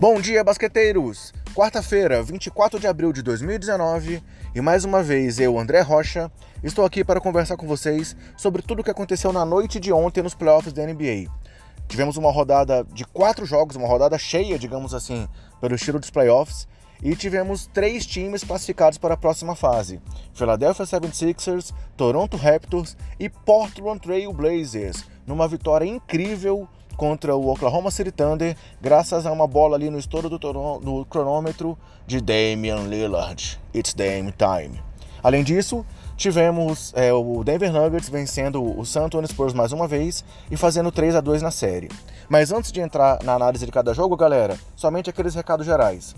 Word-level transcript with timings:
Bom 0.00 0.20
dia, 0.20 0.42
basqueteiros! 0.42 1.32
Quarta-feira, 1.54 2.20
24 2.20 2.80
de 2.80 2.86
abril 2.88 3.12
de 3.12 3.22
2019, 3.22 4.20
e 4.52 4.60
mais 4.60 4.84
uma 4.84 5.04
vez 5.04 5.38
eu, 5.38 5.56
André 5.56 5.82
Rocha, 5.82 6.32
estou 6.64 6.84
aqui 6.84 7.04
para 7.04 7.20
conversar 7.20 7.56
com 7.56 7.64
vocês 7.64 8.16
sobre 8.36 8.60
tudo 8.60 8.80
o 8.80 8.84
que 8.84 8.90
aconteceu 8.90 9.32
na 9.32 9.44
noite 9.44 9.78
de 9.78 9.92
ontem 9.92 10.20
nos 10.20 10.34
playoffs 10.34 10.72
da 10.72 10.84
NBA. 10.84 11.30
Tivemos 11.86 12.16
uma 12.16 12.32
rodada 12.32 12.84
de 12.92 13.04
quatro 13.04 13.46
jogos, 13.46 13.76
uma 13.76 13.86
rodada 13.86 14.18
cheia, 14.18 14.58
digamos 14.58 14.92
assim, 14.92 15.28
pelo 15.60 15.76
estilo 15.76 16.00
dos 16.00 16.10
playoffs, 16.10 16.66
e 17.00 17.14
tivemos 17.14 17.66
três 17.66 18.04
times 18.04 18.42
classificados 18.42 18.98
para 18.98 19.14
a 19.14 19.16
próxima 19.16 19.54
fase: 19.54 20.02
Philadelphia 20.34 20.84
76ers, 20.84 21.72
Toronto 21.96 22.36
Raptors 22.36 22.96
e 23.18 23.28
Portland 23.28 24.00
Trail 24.00 24.32
Blazers, 24.32 25.04
numa 25.24 25.46
vitória 25.46 25.86
incrível 25.86 26.68
contra 26.96 27.34
o 27.34 27.48
Oklahoma 27.48 27.90
City 27.90 28.10
Thunder, 28.10 28.56
graças 28.80 29.26
a 29.26 29.32
uma 29.32 29.46
bola 29.46 29.76
ali 29.76 29.90
no 29.90 29.98
estouro 29.98 30.28
do, 30.28 30.38
do 30.38 31.04
cronômetro 31.06 31.76
de 32.06 32.20
Damian 32.20 32.86
Lillard. 32.88 33.58
It's 33.74 33.94
Dame 33.94 34.32
time. 34.32 34.80
Além 35.22 35.42
disso, 35.42 35.84
tivemos 36.16 36.92
é, 36.94 37.12
o 37.12 37.42
Denver 37.42 37.72
Nuggets 37.72 38.08
vencendo 38.08 38.62
o 38.62 38.84
San 38.84 39.04
Antonio 39.04 39.28
Spurs 39.28 39.54
mais 39.54 39.72
uma 39.72 39.88
vez 39.88 40.24
e 40.50 40.56
fazendo 40.56 40.92
3 40.92 41.16
a 41.16 41.20
2 41.20 41.42
na 41.42 41.50
série. 41.50 41.88
Mas 42.28 42.52
antes 42.52 42.70
de 42.70 42.80
entrar 42.80 43.22
na 43.22 43.34
análise 43.34 43.64
de 43.64 43.72
cada 43.72 43.94
jogo, 43.94 44.16
galera, 44.16 44.58
somente 44.76 45.10
aqueles 45.10 45.34
recados 45.34 45.66
gerais. 45.66 46.14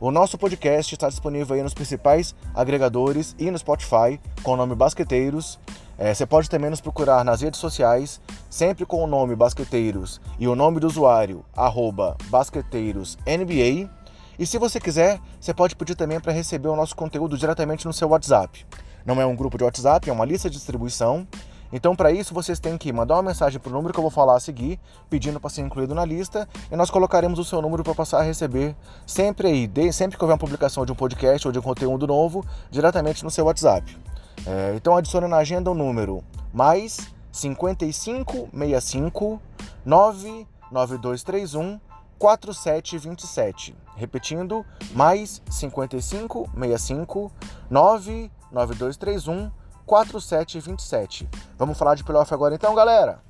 O 0.00 0.12
nosso 0.12 0.38
podcast 0.38 0.94
está 0.94 1.08
disponível 1.08 1.56
aí 1.56 1.62
nos 1.62 1.74
principais 1.74 2.32
agregadores 2.54 3.34
e 3.36 3.50
no 3.50 3.58
Spotify 3.58 4.20
com 4.44 4.52
o 4.52 4.56
nome 4.56 4.76
Basqueteiros. 4.76 5.58
É, 5.98 6.14
você 6.14 6.24
pode 6.24 6.48
também 6.48 6.70
nos 6.70 6.80
procurar 6.80 7.24
nas 7.24 7.40
redes 7.40 7.58
sociais, 7.58 8.20
sempre 8.48 8.86
com 8.86 9.02
o 9.02 9.06
nome 9.06 9.34
Basqueteiros 9.34 10.20
e 10.38 10.46
o 10.46 10.54
nome 10.54 10.78
do 10.78 10.86
usuário, 10.86 11.44
arroba 11.56 12.16
BasqueteirosNBA. 12.30 13.90
E 14.38 14.46
se 14.46 14.56
você 14.58 14.78
quiser, 14.78 15.20
você 15.40 15.52
pode 15.52 15.74
pedir 15.74 15.96
também 15.96 16.20
para 16.20 16.32
receber 16.32 16.68
o 16.68 16.76
nosso 16.76 16.94
conteúdo 16.94 17.36
diretamente 17.36 17.84
no 17.84 17.92
seu 17.92 18.08
WhatsApp. 18.10 18.64
Não 19.04 19.20
é 19.20 19.26
um 19.26 19.34
grupo 19.34 19.58
de 19.58 19.64
WhatsApp, 19.64 20.08
é 20.08 20.12
uma 20.12 20.24
lista 20.24 20.48
de 20.48 20.56
distribuição. 20.56 21.26
Então, 21.72 21.96
para 21.96 22.12
isso, 22.12 22.32
vocês 22.32 22.60
têm 22.60 22.78
que 22.78 22.92
mandar 22.92 23.16
uma 23.16 23.24
mensagem 23.24 23.58
para 23.58 23.68
o 23.68 23.72
número 23.72 23.92
que 23.92 23.98
eu 23.98 24.02
vou 24.02 24.10
falar 24.10 24.36
a 24.36 24.40
seguir, 24.40 24.78
pedindo 25.10 25.40
para 25.40 25.50
ser 25.50 25.62
incluído 25.62 25.94
na 25.94 26.04
lista, 26.04 26.48
e 26.70 26.76
nós 26.76 26.90
colocaremos 26.90 27.38
o 27.38 27.44
seu 27.44 27.60
número 27.60 27.82
para 27.82 27.94
passar 27.94 28.20
a 28.20 28.22
receber 28.22 28.74
sempre 29.04 29.48
aí, 29.48 29.92
sempre 29.92 30.16
que 30.16 30.24
houver 30.24 30.34
uma 30.34 30.38
publicação 30.38 30.86
de 30.86 30.92
um 30.92 30.94
podcast 30.94 31.46
ou 31.46 31.52
de 31.52 31.58
um 31.58 31.62
conteúdo 31.62 32.06
novo, 32.06 32.46
diretamente 32.70 33.24
no 33.24 33.30
seu 33.30 33.44
WhatsApp. 33.44 33.98
É, 34.46 34.74
então, 34.74 34.96
adicione 34.96 35.26
na 35.26 35.38
agenda 35.38 35.70
o 35.70 35.74
número 35.74 36.22
mais 36.52 37.08
5565 37.32 39.40
99231 39.84 41.80
4727. 42.18 43.76
Repetindo, 43.96 44.64
mais 44.92 45.42
5565 45.50 47.32
99231 47.70 49.50
4727. 49.86 51.28
Vamos 51.56 51.78
falar 51.78 51.94
de 51.94 52.04
playoff 52.04 52.34
agora 52.34 52.54
então, 52.54 52.74
galera? 52.74 53.22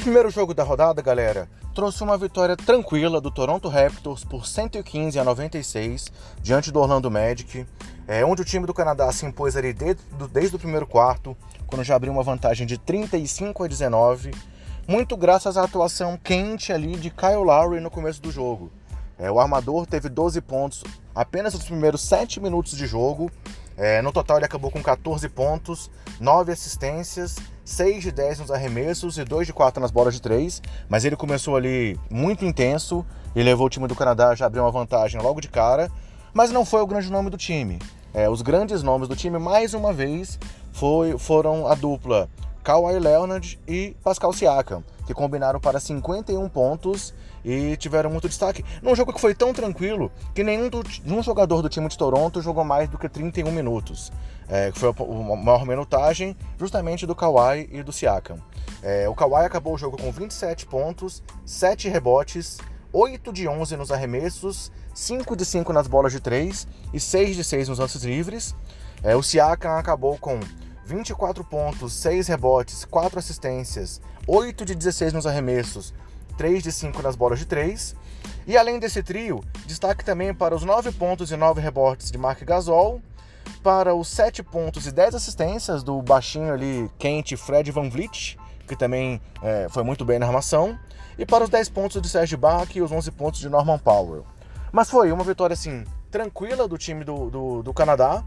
O 0.00 0.02
primeiro 0.02 0.30
jogo 0.30 0.54
da 0.54 0.62
rodada, 0.62 1.02
galera, 1.02 1.46
trouxe 1.74 2.02
uma 2.02 2.16
vitória 2.16 2.56
tranquila 2.56 3.20
do 3.20 3.30
Toronto 3.30 3.68
Raptors 3.68 4.24
por 4.24 4.46
115 4.46 5.18
a 5.18 5.22
96 5.22 6.06
diante 6.40 6.72
do 6.72 6.80
Orlando 6.80 7.10
Magic, 7.10 7.66
é, 8.08 8.24
onde 8.24 8.40
o 8.40 8.44
time 8.44 8.66
do 8.66 8.72
Canadá 8.72 9.12
se 9.12 9.26
impôs 9.26 9.56
ali 9.56 9.74
desde, 9.74 10.02
desde 10.32 10.56
o 10.56 10.58
primeiro 10.58 10.86
quarto, 10.86 11.36
quando 11.66 11.84
já 11.84 11.96
abriu 11.96 12.14
uma 12.14 12.22
vantagem 12.22 12.66
de 12.66 12.78
35 12.78 13.62
a 13.62 13.68
19 13.68 14.30
muito 14.88 15.18
graças 15.18 15.58
à 15.58 15.64
atuação 15.64 16.16
quente 16.16 16.72
ali 16.72 16.96
de 16.96 17.10
Kyle 17.10 17.44
Lowry 17.44 17.78
no 17.78 17.90
começo 17.90 18.22
do 18.22 18.32
jogo. 18.32 18.72
É, 19.18 19.30
o 19.30 19.38
armador 19.38 19.86
teve 19.86 20.08
12 20.08 20.40
pontos 20.40 20.82
apenas 21.14 21.52
nos 21.52 21.64
primeiros 21.64 22.00
7 22.00 22.40
minutos 22.40 22.74
de 22.74 22.86
jogo. 22.86 23.30
É, 23.82 24.02
no 24.02 24.12
total 24.12 24.36
ele 24.36 24.44
acabou 24.44 24.70
com 24.70 24.82
14 24.82 25.26
pontos, 25.30 25.90
9 26.20 26.52
assistências, 26.52 27.36
6 27.64 28.02
de 28.02 28.12
10 28.12 28.40
nos 28.40 28.50
arremessos 28.50 29.16
e 29.16 29.24
2 29.24 29.46
de 29.46 29.54
4 29.54 29.80
nas 29.80 29.90
bolas 29.90 30.12
de 30.12 30.20
3. 30.20 30.60
Mas 30.86 31.06
ele 31.06 31.16
começou 31.16 31.56
ali 31.56 31.98
muito 32.10 32.44
intenso 32.44 33.06
e 33.34 33.42
levou 33.42 33.68
o 33.68 33.70
time 33.70 33.88
do 33.88 33.96
Canadá 33.96 34.34
já 34.34 34.44
abriu 34.44 34.64
uma 34.64 34.70
vantagem 34.70 35.18
logo 35.18 35.40
de 35.40 35.48
cara. 35.48 35.90
Mas 36.34 36.50
não 36.50 36.62
foi 36.62 36.82
o 36.82 36.86
grande 36.86 37.10
nome 37.10 37.30
do 37.30 37.38
time. 37.38 37.78
É, 38.12 38.28
os 38.28 38.42
grandes 38.42 38.82
nomes 38.82 39.08
do 39.08 39.16
time, 39.16 39.38
mais 39.38 39.72
uma 39.72 39.94
vez, 39.94 40.38
foi, 40.72 41.16
foram 41.16 41.66
a 41.66 41.74
dupla 41.74 42.28
Kawhi 42.62 42.98
Leonard 42.98 43.58
e 43.66 43.96
Pascal 44.04 44.34
Siakam, 44.34 44.84
que 45.06 45.14
combinaram 45.14 45.58
para 45.58 45.80
51 45.80 46.46
pontos 46.50 47.14
e 47.44 47.76
tiveram 47.76 48.10
muito 48.10 48.28
destaque. 48.28 48.64
Num 48.82 48.94
jogo 48.94 49.12
que 49.12 49.20
foi 49.20 49.34
tão 49.34 49.52
tranquilo 49.52 50.10
que 50.34 50.42
nenhum, 50.42 50.68
do, 50.68 50.82
nenhum 51.04 51.22
jogador 51.22 51.62
do 51.62 51.68
time 51.68 51.88
de 51.88 51.96
Toronto 51.96 52.40
jogou 52.42 52.64
mais 52.64 52.88
do 52.88 52.98
que 52.98 53.08
31 53.08 53.50
minutos. 53.50 54.12
É, 54.48 54.72
foi 54.74 54.90
a, 54.90 55.36
maior 55.36 55.64
minutagem 55.64 56.36
justamente 56.58 57.06
do 57.06 57.14
Kawhi 57.14 57.68
e 57.70 57.82
do 57.82 57.92
Siakam. 57.92 58.38
É, 58.82 59.08
o 59.08 59.14
Kawhi 59.14 59.44
acabou 59.44 59.74
o 59.74 59.78
jogo 59.78 59.96
com 59.96 60.10
27 60.10 60.66
pontos, 60.66 61.22
7 61.44 61.88
rebotes, 61.88 62.58
8 62.92 63.32
de 63.32 63.46
11 63.46 63.76
nos 63.76 63.92
arremessos, 63.92 64.72
5 64.94 65.36
de 65.36 65.44
5 65.44 65.72
nas 65.72 65.86
bolas 65.86 66.12
de 66.12 66.20
3 66.20 66.66
e 66.92 66.98
6 66.98 67.36
de 67.36 67.44
6 67.44 67.68
nos 67.68 67.78
lances 67.78 68.02
livres. 68.02 68.56
É, 69.02 69.14
o 69.14 69.22
Siakam 69.22 69.78
acabou 69.78 70.18
com 70.18 70.40
24 70.84 71.44
pontos, 71.44 71.92
6 71.94 72.26
rebotes, 72.26 72.84
4 72.84 73.18
assistências, 73.18 74.00
8 74.26 74.64
de 74.64 74.74
16 74.74 75.12
nos 75.12 75.26
arremessos, 75.26 75.94
3 76.40 76.62
de 76.62 76.72
5 76.72 77.02
nas 77.02 77.16
bolas 77.16 77.38
de 77.38 77.44
3. 77.44 77.94
E 78.46 78.56
além 78.56 78.78
desse 78.78 79.02
trio, 79.02 79.44
destaque 79.66 80.02
também 80.02 80.32
para 80.32 80.54
os 80.54 80.64
9 80.64 80.90
pontos 80.92 81.30
e 81.30 81.36
9 81.36 81.60
rebotes 81.60 82.10
de 82.10 82.16
Mark 82.16 82.42
Gasol, 82.44 83.02
para 83.62 83.94
os 83.94 84.08
7 84.08 84.42
pontos 84.42 84.86
e 84.86 84.90
10 84.90 85.16
assistências 85.16 85.82
do 85.82 86.00
baixinho 86.00 86.50
ali 86.50 86.90
quente 86.98 87.36
Fred 87.36 87.70
Van 87.70 87.90
Vliet, 87.90 88.38
que 88.66 88.74
também 88.74 89.20
é, 89.42 89.66
foi 89.68 89.82
muito 89.82 90.02
bem 90.02 90.18
na 90.18 90.24
armação, 90.24 90.78
e 91.18 91.26
para 91.26 91.44
os 91.44 91.50
10 91.50 91.68
pontos 91.68 92.00
de 92.00 92.08
Serge 92.08 92.38
Bach 92.38 92.74
e 92.74 92.80
os 92.80 92.90
11 92.90 93.10
pontos 93.10 93.38
de 93.38 93.50
Norman 93.50 93.78
Powell. 93.78 94.24
Mas 94.72 94.88
foi 94.88 95.12
uma 95.12 95.22
vitória 95.22 95.52
assim 95.52 95.84
tranquila 96.10 96.66
do 96.66 96.78
time 96.78 97.04
do, 97.04 97.28
do, 97.28 97.62
do 97.62 97.74
Canadá. 97.74 98.24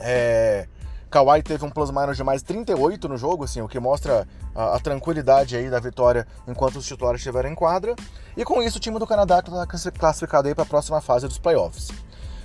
É, 0.00 0.66
Kawhi 1.14 1.44
teve 1.44 1.64
um 1.64 1.70
plus-minus 1.70 2.16
de 2.16 2.24
mais 2.24 2.42
38 2.42 3.08
no 3.08 3.16
jogo, 3.16 3.44
assim, 3.44 3.60
o 3.60 3.68
que 3.68 3.78
mostra 3.78 4.26
a, 4.52 4.74
a, 4.74 4.80
tranquilidade 4.80 5.56
aí 5.56 5.70
da 5.70 5.78
vitória 5.78 6.26
enquanto 6.48 6.74
os 6.74 6.84
titulares 6.84 7.20
estiveram 7.20 7.48
em 7.48 7.54
quadra. 7.54 7.94
E 8.36 8.44
com 8.44 8.60
isso 8.60 8.78
o 8.78 8.80
time 8.80 8.98
do 8.98 9.06
Canadá 9.06 9.38
está 9.38 9.64
classificado 9.96 10.48
aí 10.48 10.56
para 10.56 10.64
a 10.64 10.66
próxima 10.66 11.00
fase 11.00 11.28
dos 11.28 11.38
playoffs. 11.38 11.92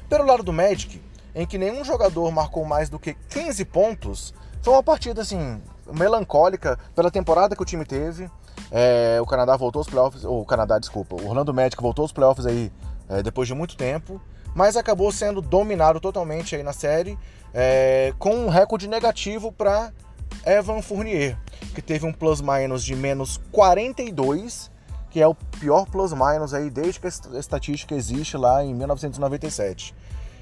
Pelo 0.07 0.23
lado 0.23 0.43
do 0.43 0.53
Magic, 0.53 1.01
em 1.33 1.47
que 1.47 1.57
nenhum 1.57 1.83
jogador 1.83 2.29
marcou 2.31 2.63
mais 2.63 2.89
do 2.89 2.99
que 2.99 3.15
15 3.31 3.65
pontos, 3.65 4.35
foi 4.61 4.73
uma 4.73 4.83
partida 4.83 5.23
assim 5.23 5.59
melancólica 5.91 6.77
pela 6.95 7.09
temporada 7.09 7.55
que 7.55 7.61
o 7.63 7.65
time 7.65 7.85
teve. 7.85 8.29
É, 8.71 9.17
o 9.19 9.25
Canadá 9.25 9.57
voltou 9.57 9.79
aos 9.79 9.87
playoffs, 9.87 10.23
o 10.23 10.45
Canadá, 10.45 10.77
desculpa, 10.77 11.15
o 11.15 11.27
Orlando 11.27 11.51
Magic 11.51 11.81
voltou 11.81 12.03
aos 12.03 12.11
playoffs 12.11 12.45
aí 12.45 12.71
é, 13.09 13.23
depois 13.23 13.47
de 13.47 13.55
muito 13.55 13.75
tempo 13.75 14.21
mas 14.53 14.75
acabou 14.75 15.11
sendo 15.11 15.41
dominado 15.41 15.99
totalmente 15.99 16.55
aí 16.55 16.63
na 16.63 16.73
série, 16.73 17.17
é, 17.53 18.13
com 18.17 18.35
um 18.35 18.49
recorde 18.49 18.87
negativo 18.87 19.51
para 19.51 19.91
Evan 20.45 20.81
Fournier, 20.81 21.37
que 21.73 21.81
teve 21.81 22.05
um 22.05 22.13
plus-minus 22.13 22.83
de 22.83 22.95
menos 22.95 23.39
42, 23.51 24.71
que 25.09 25.21
é 25.21 25.27
o 25.27 25.35
pior 25.35 25.85
plus-minus 25.85 26.53
aí 26.53 26.69
desde 26.69 26.99
que 26.99 27.07
a 27.07 27.39
estatística 27.39 27.95
existe 27.95 28.37
lá 28.37 28.63
em 28.63 28.73
1997. 28.73 29.95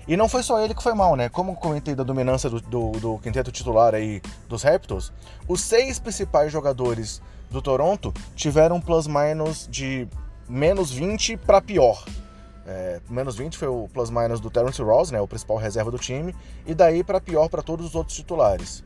E 0.08 0.16
não 0.16 0.30
foi 0.30 0.42
só 0.42 0.64
ele 0.64 0.74
que 0.74 0.82
foi 0.82 0.94
mal, 0.94 1.18
né? 1.18 1.28
Como 1.28 1.56
comentei 1.56 1.94
da 1.94 2.04
dominância 2.04 2.50
do, 2.50 2.62
do, 2.62 2.92
do 2.92 3.18
quinteto 3.20 3.52
titular 3.52 3.94
aí 3.94 4.22
dos 4.48 4.64
Raptors, 4.64 5.12
os 5.48 5.60
seis 5.62 6.00
principais 6.00 6.52
jogadores 6.52 7.22
do 7.50 7.62
Toronto 7.62 8.14
tiveram 8.34 8.80
plus-minus 8.80 9.68
de 9.70 10.08
menos 10.48 10.92
20 10.92 11.36
para 11.38 11.62
pior. 11.62 12.06
É, 12.68 13.00
menos 13.10 13.38
20 13.38 13.58
foi 13.58 13.70
o 13.70 13.88
plus-minus 13.94 14.42
do 14.42 14.50
Terence 14.50 14.82
Ross, 14.82 15.10
né, 15.10 15.22
o 15.22 15.28
principal 15.28 15.56
reserva 15.56 15.90
do 15.90 15.98
time, 15.98 16.36
e 16.66 16.76
daí 16.76 17.02
para 17.02 17.22
pior 17.22 17.48
para 17.48 17.62
todos 17.62 17.86
os 17.86 17.96
outros 17.96 18.18
titulares. 18.18 18.84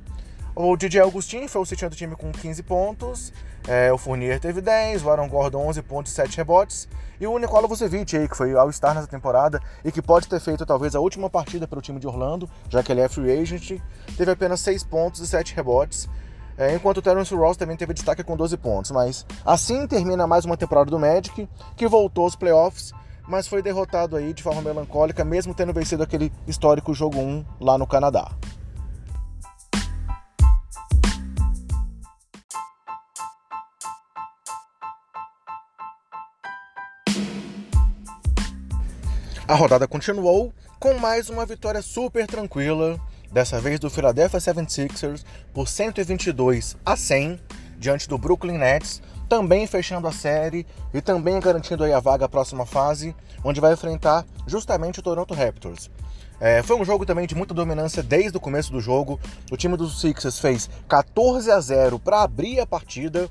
O 0.53 0.75
DJ 0.77 1.01
Augustin 1.01 1.47
foi 1.47 1.61
o 1.61 1.65
setião 1.65 1.89
do 1.89 1.95
time 1.95 2.15
com 2.15 2.31
15 2.31 2.61
pontos, 2.61 3.33
é, 3.67 3.91
o 3.91 3.97
Fournier 3.97 4.39
teve 4.39 4.61
10, 4.61 5.03
o 5.03 5.09
Aaron 5.09 5.27
Gordon 5.27 5.65
11 5.67 5.81
pontos 5.81 6.11
e 6.11 6.15
7 6.15 6.37
rebotes, 6.37 6.87
e 7.19 7.25
o 7.25 7.37
Nikola 7.39 7.67
Vucevic 7.67 8.15
aí, 8.15 8.27
que 8.27 8.37
foi 8.37 8.53
All-Star 8.53 8.93
nessa 8.93 9.07
temporada 9.07 9.59
e 9.83 9.91
que 9.91 10.01
pode 10.01 10.27
ter 10.27 10.39
feito 10.39 10.63
talvez 10.65 10.93
a 10.93 10.99
última 10.99 11.29
partida 11.29 11.67
pelo 11.67 11.81
time 11.81 11.99
de 11.99 12.07
Orlando, 12.07 12.47
já 12.69 12.83
que 12.83 12.91
ele 12.91 13.01
é 13.01 13.09
free 13.09 13.31
agent, 13.31 13.79
teve 14.15 14.31
apenas 14.31 14.59
6 14.59 14.83
pontos 14.83 15.21
e 15.21 15.27
7 15.27 15.55
rebotes, 15.55 16.07
é, 16.57 16.75
enquanto 16.75 16.97
o 16.97 17.01
Terence 17.01 17.33
Ross 17.33 17.57
também 17.57 17.77
teve 17.77 17.93
destaque 17.93 18.23
com 18.23 18.37
12 18.37 18.57
pontos. 18.57 18.91
Mas 18.91 19.25
assim 19.43 19.87
termina 19.87 20.27
mais 20.27 20.45
uma 20.45 20.57
temporada 20.57 20.91
do 20.91 20.99
Magic, 20.99 21.49
que 21.75 21.87
voltou 21.87 22.25
aos 22.25 22.35
playoffs 22.35 22.91
mas 23.27 23.47
foi 23.47 23.61
derrotado 23.61 24.15
aí 24.15 24.33
de 24.33 24.43
forma 24.43 24.61
melancólica, 24.61 25.23
mesmo 25.23 25.53
tendo 25.53 25.73
vencido 25.73 26.03
aquele 26.03 26.31
histórico 26.47 26.93
jogo 26.93 27.19
1 27.19 27.45
lá 27.59 27.77
no 27.77 27.87
Canadá. 27.87 28.31
A 39.47 39.55
rodada 39.55 39.85
continuou 39.85 40.53
com 40.79 40.93
mais 40.93 41.29
uma 41.29 41.45
vitória 41.45 41.81
super 41.81 42.25
tranquila, 42.25 42.97
dessa 43.31 43.59
vez 43.59 43.79
do 43.79 43.89
Philadelphia 43.89 44.39
76ers 44.39 45.23
por 45.53 45.67
122 45.67 46.77
a 46.85 46.95
100 46.95 47.37
diante 47.77 48.07
do 48.07 48.17
Brooklyn 48.17 48.57
Nets, 48.57 49.01
também 49.31 49.65
fechando 49.65 50.09
a 50.09 50.11
série 50.11 50.67
e 50.93 50.99
também 50.99 51.39
garantindo 51.39 51.85
a 51.85 51.99
vaga 52.01 52.25
à 52.25 52.27
próxima 52.27 52.65
fase, 52.65 53.15
onde 53.41 53.61
vai 53.61 53.71
enfrentar 53.71 54.25
justamente 54.45 54.99
o 54.99 55.01
Toronto 55.01 55.33
Raptors. 55.33 55.89
É, 56.37 56.61
foi 56.61 56.75
um 56.75 56.83
jogo 56.83 57.05
também 57.05 57.25
de 57.25 57.33
muita 57.33 57.53
dominância 57.53 58.03
desde 58.03 58.35
o 58.35 58.41
começo 58.41 58.73
do 58.73 58.81
jogo. 58.81 59.17
O 59.49 59.55
time 59.55 59.77
dos 59.77 60.01
Sixers 60.01 60.37
fez 60.37 60.69
14 60.85 61.49
a 61.49 61.61
0 61.61 61.97
para 61.97 62.23
abrir 62.23 62.59
a 62.59 62.67
partida, 62.67 63.29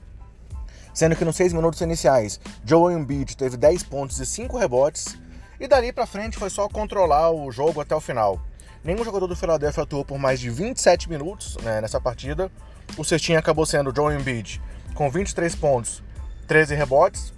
sendo 0.95 1.15
que 1.15 1.25
nos 1.25 1.37
seis 1.37 1.53
minutos 1.53 1.83
iniciais, 1.83 2.41
Joel 2.65 2.99
Embiid 2.99 3.37
teve 3.37 3.59
10 3.59 3.83
pontos 3.83 4.19
e 4.21 4.25
5 4.25 4.57
rebotes. 4.57 5.19
E 5.61 5.69
dali 5.69 5.93
para 5.93 6.07
frente 6.07 6.39
foi 6.39 6.49
só 6.49 6.67
controlar 6.67 7.31
o 7.31 7.53
jogo 7.53 7.79
até 7.79 7.95
o 7.95 8.01
final. 8.01 8.41
Nenhum 8.83 9.05
jogador 9.05 9.27
do 9.27 9.37
Philadelphia 9.37 9.83
atuou 9.83 10.03
por 10.03 10.19
mais 10.19 10.41
de 10.41 10.49
27 10.49 11.11
minutos 11.11 11.59
né, 11.59 11.83
nessa 11.83 12.01
partida. 12.01 12.51
O 12.97 13.05
cestinho 13.05 13.39
acabou 13.39 13.67
sendo 13.67 13.95
Joel 13.95 14.19
Embiid, 14.19 14.63
com 15.01 15.09
23 15.09 15.55
pontos, 15.55 16.03
13 16.47 16.75
rebotes. 16.75 17.33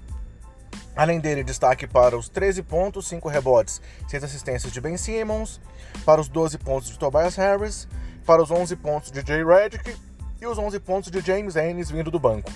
Além 0.97 1.21
dele, 1.21 1.45
destaque 1.45 1.87
para 1.87 2.19
os 2.19 2.29
13 2.29 2.61
pontos, 2.65 3.07
5 3.07 3.29
rebotes, 3.29 3.81
6 4.09 4.25
assistências 4.25 4.73
de 4.73 4.81
Ben 4.81 4.97
Simmons, 4.97 5.61
para 6.05 6.21
os 6.21 6.27
12 6.27 6.59
pontos 6.59 6.91
de 6.91 6.99
Tobias 6.99 7.37
Harris, 7.37 7.87
para 8.27 8.43
os 8.43 8.51
11 8.51 8.75
pontos 8.75 9.13
de 9.13 9.25
Jay 9.25 9.45
Redick 9.45 9.95
e 10.41 10.45
os 10.45 10.59
11 10.59 10.81
pontos 10.81 11.09
de 11.09 11.21
James 11.21 11.55
Ennis 11.55 11.89
vindo 11.89 12.11
do 12.11 12.19
banco. 12.19 12.51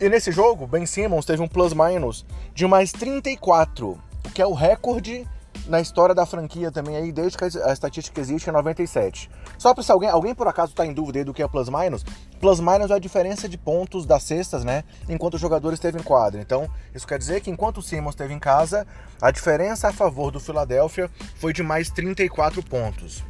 E 0.00 0.08
nesse 0.08 0.32
jogo, 0.32 0.66
Ben 0.66 0.84
Simmons 0.84 1.24
teve 1.24 1.40
um 1.40 1.46
plus-minus 1.46 2.26
de 2.52 2.66
mais 2.66 2.90
34 2.90 4.02
que 4.34 4.42
é 4.42 4.46
o 4.46 4.52
recorde 4.52 5.24
na 5.68 5.80
história 5.80 6.14
da 6.14 6.24
franquia 6.26 6.72
também 6.72 6.96
aí, 6.96 7.12
desde 7.12 7.36
que 7.36 7.44
a 7.44 7.72
estatística 7.72 8.20
existe 8.20 8.48
em 8.48 8.52
97. 8.52 9.30
Só 9.58 9.74
para 9.74 9.82
se 9.82 9.92
alguém, 9.92 10.08
alguém 10.08 10.34
por 10.34 10.48
acaso 10.48 10.72
está 10.72 10.84
em 10.84 10.92
dúvida 10.92 11.18
aí 11.18 11.24
do 11.24 11.34
que 11.34 11.42
é 11.42 11.48
plus 11.48 11.68
minus, 11.68 12.04
plus 12.40 12.58
minus 12.58 12.90
é 12.90 12.94
a 12.94 12.98
diferença 12.98 13.48
de 13.48 13.58
pontos 13.58 14.06
das 14.06 14.22
cestas, 14.22 14.64
né, 14.64 14.82
enquanto 15.08 15.34
o 15.34 15.38
jogador 15.38 15.72
esteve 15.72 15.98
em 15.98 16.02
quadra. 16.02 16.40
Então, 16.40 16.68
isso 16.94 17.06
quer 17.06 17.18
dizer 17.18 17.40
que 17.40 17.50
enquanto 17.50 17.78
o 17.78 17.82
Simmons 17.82 18.14
esteve 18.14 18.32
em 18.32 18.38
casa, 18.38 18.86
a 19.20 19.30
diferença 19.30 19.88
a 19.88 19.92
favor 19.92 20.30
do 20.30 20.40
Philadelphia 20.40 21.10
foi 21.36 21.52
de 21.52 21.62
mais 21.62 21.90
34 21.90 22.62
pontos. 22.62 23.22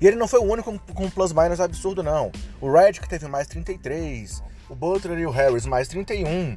E 0.00 0.06
ele 0.06 0.16
não 0.16 0.26
foi 0.26 0.40
o 0.40 0.44
único 0.44 0.78
com 0.94 1.10
plus 1.10 1.32
minus 1.32 1.60
absurdo 1.60 2.02
não. 2.02 2.32
O 2.58 2.72
Redick 2.72 3.06
teve 3.06 3.28
mais 3.28 3.46
33, 3.46 4.42
o 4.70 4.74
Butler 4.74 5.18
e 5.18 5.26
o 5.26 5.30
Harris 5.30 5.66
mais 5.66 5.88
31. 5.88 6.56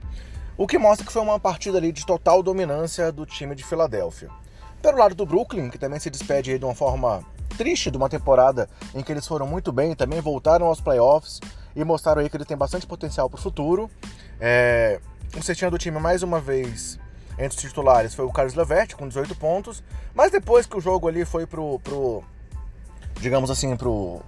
O 0.55 0.65
que 0.65 0.77
mostra 0.77 1.05
que 1.05 1.11
foi 1.11 1.21
uma 1.21 1.39
partida 1.39 1.77
ali 1.77 1.91
de 1.91 2.05
total 2.05 2.41
dominância 2.41 3.11
do 3.11 3.25
time 3.25 3.53
de 3.53 3.63
Filadélfia. 3.63 4.29
Pelo 4.83 4.97
lado 4.97 5.15
do 5.15 5.25
Brooklyn, 5.25 5.69
que 5.69 5.77
também 5.77 5.97
se 5.97 6.09
despede 6.09 6.59
de 6.59 6.65
uma 6.65 6.75
forma 6.75 7.23
triste 7.57 7.89
de 7.89 7.95
uma 7.95 8.09
temporada 8.09 8.69
em 8.93 9.01
que 9.01 9.13
eles 9.13 9.25
foram 9.25 9.47
muito 9.47 9.71
bem, 9.71 9.95
também 9.95 10.19
voltaram 10.19 10.65
aos 10.65 10.81
playoffs 10.81 11.39
e 11.73 11.85
mostraram 11.85 12.21
aí 12.21 12.29
que 12.29 12.35
ele 12.35 12.43
tem 12.43 12.57
bastante 12.57 12.85
potencial 12.85 13.29
para 13.29 13.39
o 13.39 13.41
futuro. 13.41 13.89
É... 14.41 14.99
O 15.37 15.41
cestinha 15.41 15.71
do 15.71 15.77
time, 15.77 15.97
mais 15.99 16.21
uma 16.21 16.37
vez, 16.37 16.99
entre 17.39 17.57
os 17.57 17.63
titulares, 17.63 18.13
foi 18.13 18.25
o 18.25 18.31
Carlos 18.33 18.55
Levert, 18.55 18.93
com 18.97 19.07
18 19.07 19.33
pontos, 19.35 19.81
mas 20.13 20.33
depois 20.33 20.65
que 20.65 20.75
o 20.75 20.81
jogo 20.81 21.07
ali 21.07 21.23
foi 21.23 21.47
pro, 21.47 21.79
pro 21.79 22.21
digamos 23.21 23.49
assim, 23.49 23.77
pro 23.77 24.21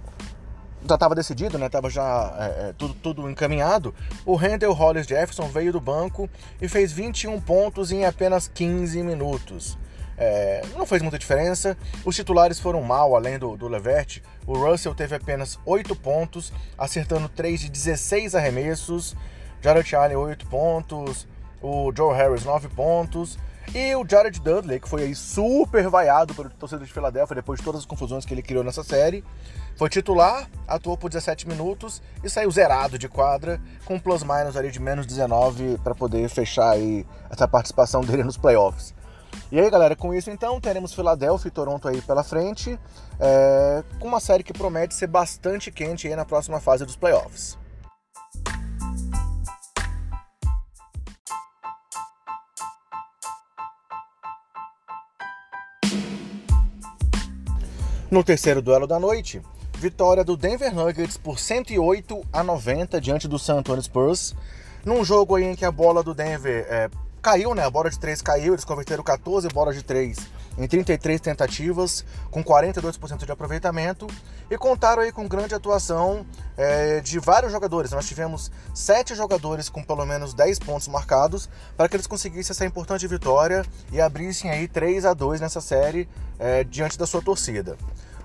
já 0.88 0.94
estava 0.94 1.14
decidido, 1.14 1.58
né? 1.58 1.68
Tava 1.68 1.90
já 1.90 2.34
é, 2.38 2.44
é, 2.68 2.74
tudo, 2.78 2.94
tudo 2.94 3.30
encaminhado. 3.30 3.94
O 4.24 4.36
Randall 4.36 4.72
Hollis 4.72 5.06
Jefferson 5.06 5.48
veio 5.48 5.70
do 5.70 5.80
banco 5.80 6.30
e 6.62 6.66
fez 6.66 6.92
21 6.92 7.38
pontos 7.42 7.92
em 7.92 8.06
apenas 8.06 8.48
15 8.48 9.02
minutos. 9.02 9.76
É, 10.18 10.62
não 10.76 10.86
fez 10.86 11.02
muita 11.02 11.18
diferença. 11.18 11.76
Os 12.04 12.16
titulares 12.16 12.58
foram 12.58 12.82
mal, 12.82 13.14
além 13.14 13.38
do, 13.38 13.56
do 13.56 13.68
Levert. 13.68 14.22
O 14.46 14.56
Russell 14.56 14.94
teve 14.94 15.14
apenas 15.14 15.58
8 15.64 15.94
pontos, 15.96 16.52
acertando 16.78 17.28
3 17.28 17.60
de 17.60 17.70
16 17.70 18.34
arremessos. 18.34 19.16
Jared 19.60 19.94
Allen, 19.94 20.16
8 20.16 20.46
pontos. 20.46 21.26
O 21.60 21.92
Joe 21.94 22.14
Harris, 22.14 22.44
9 22.44 22.68
pontos. 22.68 23.38
E 23.74 23.94
o 23.96 24.06
Jared 24.08 24.40
Dudley, 24.40 24.80
que 24.80 24.88
foi 24.88 25.02
aí 25.02 25.14
super 25.14 25.88
vaiado 25.88 26.34
pelo 26.34 26.48
torcedor 26.50 26.86
de 26.86 26.92
Filadélfia 26.92 27.34
depois 27.34 27.58
de 27.58 27.64
todas 27.64 27.80
as 27.80 27.86
confusões 27.86 28.24
que 28.24 28.32
ele 28.32 28.42
criou 28.42 28.62
nessa 28.62 28.82
série, 28.82 29.24
foi 29.76 29.88
titular, 29.90 30.48
atuou 30.66 30.96
por 30.96 31.10
17 31.10 31.48
minutos 31.48 32.00
e 32.22 32.30
saiu 32.30 32.50
zerado 32.50 32.98
de 32.98 33.08
quadra, 33.08 33.60
com 33.84 33.96
um 33.96 33.98
plus-minus 33.98 34.56
ali 34.56 34.70
de 34.70 34.80
menos 34.80 35.04
19 35.04 35.78
para 35.82 35.94
poder 35.94 36.28
fechar 36.28 36.70
aí 36.70 37.04
essa 37.28 37.46
participação 37.46 38.00
dele 38.00 38.22
nos 38.22 38.36
playoffs. 38.36 38.94
E 39.50 39.60
aí, 39.60 39.70
galera, 39.70 39.94
com 39.94 40.12
isso 40.12 40.30
então 40.30 40.60
teremos 40.60 40.92
Filadélfia 40.92 41.48
e 41.48 41.52
Toronto 41.52 41.86
aí 41.88 42.02
pela 42.02 42.24
frente, 42.24 42.78
é, 43.20 43.84
com 43.98 44.08
uma 44.08 44.20
série 44.20 44.42
que 44.42 44.52
promete 44.52 44.94
ser 44.94 45.06
bastante 45.06 45.70
quente 45.70 46.08
aí 46.08 46.16
na 46.16 46.24
próxima 46.24 46.60
fase 46.60 46.84
dos 46.84 46.96
playoffs. 46.96 47.56
No 58.08 58.22
terceiro 58.22 58.62
duelo 58.62 58.86
da 58.86 59.00
noite, 59.00 59.42
vitória 59.78 60.24
do 60.24 60.36
Denver 60.36 60.74
Nuggets 60.74 61.16
por 61.16 61.38
108 61.38 62.24
a 62.32 62.42
90 62.42 63.00
diante 63.00 63.26
do 63.26 63.38
San 63.38 63.58
Antonio 63.58 63.82
Spurs, 63.82 64.34
num 64.84 65.04
jogo 65.04 65.34
aí 65.34 65.44
em 65.44 65.56
que 65.56 65.64
a 65.64 65.70
bola 65.70 66.02
do 66.02 66.14
Denver 66.14 66.66
é, 66.70 66.88
caiu, 67.26 67.56
né? 67.56 67.64
A 67.64 67.70
bola 67.70 67.90
de 67.90 67.98
3 67.98 68.22
caiu, 68.22 68.52
eles 68.52 68.64
converteram 68.64 69.02
14 69.02 69.48
bolas 69.48 69.74
de 69.74 69.82
3 69.82 70.16
em 70.56 70.68
33 70.68 71.20
tentativas, 71.20 72.04
com 72.30 72.42
42% 72.42 73.26
de 73.26 73.32
aproveitamento, 73.32 74.06
e 74.48 74.56
contaram 74.56 75.02
aí 75.02 75.10
com 75.10 75.26
grande 75.26 75.52
atuação 75.52 76.24
é, 76.56 77.00
de 77.00 77.18
vários 77.18 77.50
jogadores. 77.50 77.90
Nós 77.90 78.06
tivemos 78.06 78.52
sete 78.72 79.12
jogadores 79.16 79.68
com 79.68 79.82
pelo 79.82 80.06
menos 80.06 80.34
10 80.34 80.60
pontos 80.60 80.86
marcados 80.86 81.50
para 81.76 81.88
que 81.88 81.96
eles 81.96 82.06
conseguissem 82.06 82.52
essa 82.52 82.64
importante 82.64 83.04
vitória 83.08 83.66
e 83.90 84.00
abrissem 84.00 84.48
aí 84.48 84.68
3 84.68 85.04
a 85.04 85.12
2 85.12 85.40
nessa 85.40 85.60
série 85.60 86.08
é, 86.38 86.62
diante 86.62 86.96
da 86.96 87.08
sua 87.08 87.20
torcida. 87.20 87.76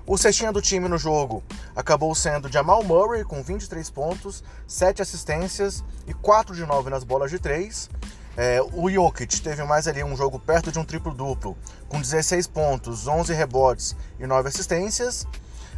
O 0.06 0.16
cestinha 0.16 0.52
do 0.52 0.62
time 0.62 0.88
no 0.88 0.96
jogo 0.96 1.42
acabou 1.74 2.14
sendo 2.14 2.50
Jamal 2.50 2.84
Murray 2.84 3.24
com 3.24 3.42
23 3.42 3.90
pontos, 3.90 4.44
7 4.66 5.02
assistências 5.02 5.82
e 6.06 6.14
4 6.14 6.54
de 6.54 6.64
9 6.64 6.88
nas 6.88 7.02
bolas 7.02 7.32
de 7.32 7.40
3. 7.40 7.90
É, 8.36 8.60
o 8.72 8.90
Jokic 8.90 9.40
teve 9.40 9.62
mais 9.64 9.86
ali 9.86 10.02
um 10.02 10.16
jogo 10.16 10.38
perto 10.38 10.72
de 10.72 10.78
um 10.78 10.84
triplo-duplo, 10.84 11.56
com 11.88 12.00
16 12.00 12.46
pontos, 12.46 13.06
11 13.06 13.32
rebotes 13.34 13.94
e 14.18 14.26
9 14.26 14.48
assistências. 14.48 15.26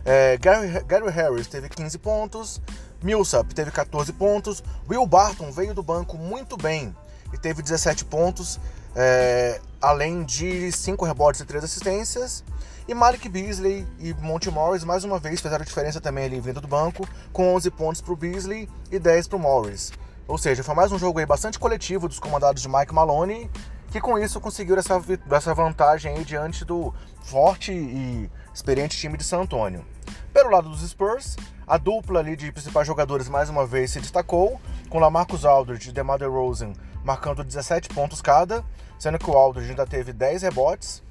É, 0.05 0.37
Gary, 0.37 0.69
Gary 0.85 1.11
Harris 1.11 1.47
teve 1.47 1.69
15 1.69 1.99
pontos, 1.99 2.61
Millsap 3.03 3.53
teve 3.55 3.71
14 3.71 4.13
pontos, 4.13 4.63
Will 4.89 5.07
Barton 5.07 5.51
veio 5.51 5.75
do 5.75 5.83
banco 5.83 6.17
muito 6.17 6.57
bem 6.57 6.95
e 7.33 7.39
teve 7.39 7.63
17 7.63 8.05
pontos, 8.05 8.61
é, 8.95 9.61
além 9.81 10.23
de 10.23 10.71
5 10.71 11.05
rebotes 11.05 11.41
e 11.41 11.45
3 11.45 11.65
assistências. 11.65 12.45
E 12.87 12.93
Malik 12.95 13.31
Beasley 13.31 13.87
e 13.99 14.13
Monty 14.15 14.51
Morris 14.51 14.85
mais 14.85 15.05
uma 15.05 15.19
vez 15.19 15.41
fizeram 15.41 15.65
diferença 15.65 16.03
também 16.03 16.27
ali 16.27 16.39
vindo 16.39 16.61
do 16.61 16.69
banco, 16.69 17.09
com 17.33 17.55
11 17.55 17.71
pontos 17.71 18.01
para 18.03 18.13
o 18.13 18.17
Beasley 18.17 18.69
e 18.93 18.99
10 18.99 19.27
para 19.27 19.37
o 19.37 19.41
Morris. 19.41 19.91
Ou 20.27 20.39
seja, 20.39 20.63
foi 20.63 20.75
mais 20.75 20.91
um 20.91 20.99
jogo 20.99 21.19
aí 21.19 21.27
bastante 21.27 21.59
coletivo 21.59 22.09
dos 22.09 22.19
comandados 22.19 22.63
de 22.63 22.69
Mike 22.69 22.95
Maloney, 22.95 23.51
que 23.91 24.01
com 24.01 24.19
isso 24.19 24.41
conseguiram 24.41 24.79
essa, 24.79 25.01
essa 25.31 25.55
vantagem 25.55 26.17
aí 26.17 26.25
diante 26.25 26.65
do 26.65 26.95
forte 27.23 27.73
e 27.73 28.31
experiente 28.53 28.97
time 28.97 29.19
de 29.19 29.25
San 29.25 29.43
Antonio. 29.43 29.85
Pelo 30.33 30.51
lado 30.51 30.71
dos 30.71 30.81
Spurs, 30.89 31.37
a 31.67 31.77
dupla 31.77 32.21
ali 32.21 32.37
de 32.37 32.51
principais 32.51 32.87
jogadores 32.87 33.29
mais 33.29 33.51
uma 33.51 33.67
vez 33.67 33.91
se 33.91 34.01
destacou, 34.01 34.59
com 34.89 34.99
Lamarcus 34.99 35.45
Aldridge 35.45 35.91
e 35.91 35.93
DeMar 35.93 36.19
DeRozan 36.19 36.73
marcando 37.05 37.45
17 37.45 37.91
pontos 37.91 38.23
cada, 38.23 38.65
sendo 38.99 39.19
que 39.19 39.31
o 39.31 39.35
Aldridge 39.35 39.71
ainda 39.71 39.87
teve 39.87 40.11
10 40.11 40.41
rebotes, 40.41 41.03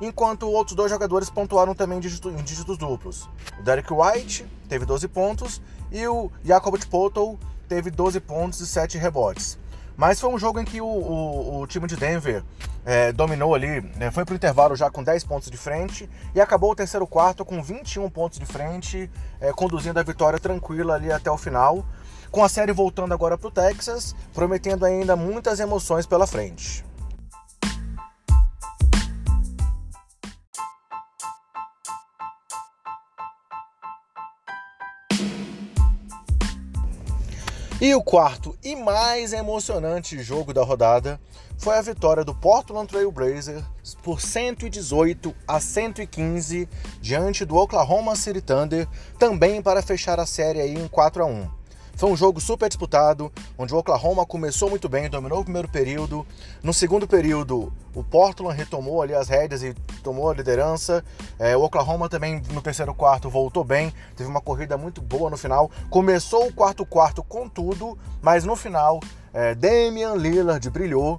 enquanto 0.00 0.50
outros 0.50 0.74
dois 0.74 0.90
jogadores 0.90 1.30
pontuaram 1.30 1.72
também 1.72 1.98
em 1.98 2.42
dígitos 2.42 2.76
duplos. 2.76 3.30
O 3.60 3.62
Derek 3.62 3.92
White 3.92 4.44
teve 4.68 4.84
12 4.84 5.06
pontos 5.06 5.62
e 5.92 6.06
o 6.08 6.32
Jakob 6.44 6.76
Poeltl 6.86 7.36
teve 7.66 7.90
12 7.90 8.20
pontos 8.20 8.60
e 8.60 8.66
7 8.66 8.96
rebotes. 8.98 9.58
Mas 9.96 10.20
foi 10.20 10.30
um 10.30 10.38
jogo 10.38 10.60
em 10.60 10.64
que 10.64 10.80
o, 10.80 10.86
o, 10.86 11.60
o 11.60 11.66
time 11.66 11.86
de 11.86 11.96
Denver 11.96 12.42
é, 12.84 13.12
dominou 13.12 13.54
ali, 13.54 13.80
né, 13.96 14.10
foi 14.10 14.24
para 14.24 14.32
o 14.32 14.36
intervalo 14.36 14.76
já 14.76 14.90
com 14.90 15.02
10 15.02 15.24
pontos 15.24 15.50
de 15.50 15.56
frente 15.56 16.08
e 16.34 16.40
acabou 16.40 16.70
o 16.70 16.76
terceiro 16.76 17.06
quarto 17.06 17.44
com 17.44 17.62
21 17.62 18.08
pontos 18.10 18.38
de 18.38 18.46
frente, 18.46 19.10
é, 19.40 19.52
conduzindo 19.52 19.98
a 19.98 20.02
vitória 20.02 20.38
tranquila 20.38 20.94
ali 20.94 21.10
até 21.10 21.30
o 21.30 21.36
final, 21.36 21.84
com 22.30 22.44
a 22.44 22.48
série 22.48 22.72
voltando 22.72 23.12
agora 23.12 23.38
para 23.38 23.48
o 23.48 23.50
Texas, 23.50 24.14
prometendo 24.32 24.84
ainda 24.84 25.16
muitas 25.16 25.58
emoções 25.58 26.06
pela 26.06 26.26
frente. 26.26 26.84
E 37.78 37.94
o 37.94 38.02
quarto 38.02 38.56
e 38.64 38.74
mais 38.74 39.34
emocionante 39.34 40.22
jogo 40.22 40.54
da 40.54 40.64
rodada 40.64 41.20
foi 41.58 41.76
a 41.76 41.82
vitória 41.82 42.24
do 42.24 42.34
Portland 42.34 42.88
Trail 42.88 43.12
Blazers 43.12 43.62
por 44.02 44.18
118 44.18 45.34
a 45.46 45.60
115 45.60 46.66
diante 47.02 47.44
do 47.44 47.54
Oklahoma 47.54 48.16
City 48.16 48.40
Thunder, 48.40 48.88
também 49.18 49.60
para 49.60 49.82
fechar 49.82 50.18
a 50.18 50.24
série 50.24 50.66
em 50.66 50.88
4 50.88 51.22
a 51.22 51.26
1. 51.26 51.50
Foi 51.96 52.10
um 52.10 52.16
jogo 52.16 52.38
super 52.42 52.68
disputado, 52.68 53.32
onde 53.56 53.72
o 53.74 53.78
Oklahoma 53.78 54.26
começou 54.26 54.68
muito 54.68 54.86
bem, 54.86 55.08
dominou 55.08 55.40
o 55.40 55.44
primeiro 55.44 55.66
período. 55.66 56.26
No 56.62 56.74
segundo 56.74 57.08
período, 57.08 57.72
o 57.94 58.04
Portland 58.04 58.54
retomou 58.54 59.00
ali 59.00 59.14
as 59.14 59.28
rédeas 59.28 59.62
e 59.62 59.72
tomou 60.02 60.28
a 60.28 60.34
liderança. 60.34 61.02
É, 61.38 61.56
o 61.56 61.62
Oklahoma 61.62 62.06
também 62.06 62.42
no 62.52 62.60
terceiro 62.60 62.94
quarto 62.94 63.30
voltou 63.30 63.64
bem, 63.64 63.94
teve 64.14 64.28
uma 64.28 64.42
corrida 64.42 64.76
muito 64.76 65.00
boa 65.00 65.30
no 65.30 65.38
final. 65.38 65.70
Começou 65.88 66.46
o 66.46 66.52
quarto 66.52 66.84
quarto 66.84 67.24
com 67.24 67.48
tudo, 67.48 67.96
mas 68.20 68.44
no 68.44 68.56
final, 68.56 69.00
é, 69.32 69.54
Damian 69.54 70.16
Lillard 70.16 70.68
brilhou. 70.68 71.18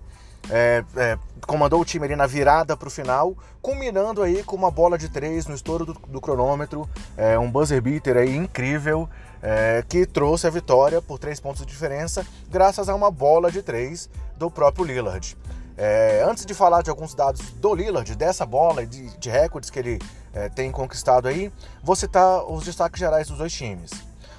É, 0.50 0.84
é, 0.96 1.18
comandou 1.46 1.82
o 1.82 1.86
time 1.86 2.06
ali 2.06 2.16
na 2.16 2.25
virada 2.25 2.75
para 2.75 2.88
o 2.88 2.92
final, 2.92 3.36
culminando 3.62 4.22
aí 4.22 4.44
com 4.44 4.56
uma 4.56 4.72
bola 4.72 4.98
de 4.98 5.10
três 5.10 5.46
no 5.46 5.56
estouro 5.56 5.86
do, 5.86 5.94
do 5.94 6.22
cronômetro, 6.22 6.88
é, 7.16 7.38
um 7.38 7.50
buzzer 7.50 7.82
beater 7.82 8.18
aí 8.18 8.36
incrível 8.36 9.10
é, 9.42 9.84
que 9.88 10.06
trouxe 10.06 10.48
a 10.48 10.50
vitória 10.50 11.01
por 11.01 11.20
três 11.20 11.39
pontos 11.39 11.66
de 11.66 11.68
diferença, 11.68 12.25
graças 12.50 12.89
a 12.89 12.96
uma 12.96 13.12
bola 13.12 13.51
de 13.51 13.62
três 13.62 14.10
do 14.38 14.50
próprio 14.50 14.86
Lillard. 14.86 15.38
É, 15.77 16.25
antes 16.27 16.44
de 16.44 16.56
falar 16.56 16.82
de 16.82 16.89
alguns 16.89 17.13
dados 17.13 17.51
do 17.51 17.75
Lillard, 17.75 18.16
dessa 18.16 18.46
bola 18.46 18.82
e 18.82 18.88
de, 18.88 19.16
de, 19.18 19.30
recordes 19.30 19.70
que 19.70 19.77
ele 19.77 20.00
é, 20.34 20.50
tem 20.50 20.72
conquistado 20.72 21.27
aí, 21.27 21.51
vou 21.84 21.96
citar 21.96 22.44
os 22.51 22.66
destaques 22.66 23.00
gerais 23.00 23.27
dos 23.27 23.38
dois 23.38 23.54
times. 23.54 23.92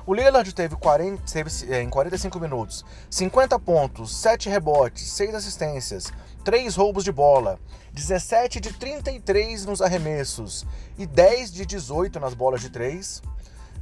O 0.08 0.14
Lillard 0.14 0.50
teve, 0.54 0.74
40, 0.74 1.22
teve 1.30 1.50
é, 1.70 1.82
em 1.82 1.90
45 1.90 2.40
minutos 2.40 2.82
50 3.10 3.58
pontos, 3.58 4.16
7 4.16 4.48
rebotes, 4.48 5.06
6 5.10 5.34
assistências, 5.34 6.10
3 6.42 6.74
roubos 6.76 7.04
de 7.04 7.12
bola, 7.12 7.60
17 7.92 8.58
de 8.58 8.72
33 8.72 9.66
nos 9.66 9.82
arremessos 9.82 10.64
e 10.96 11.04
10 11.04 11.52
de 11.52 11.66
18 11.66 12.18
nas 12.18 12.32
bolas 12.32 12.62
de 12.62 12.70
3. 12.70 13.22